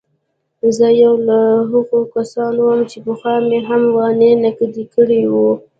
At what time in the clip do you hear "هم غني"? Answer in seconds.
3.69-4.31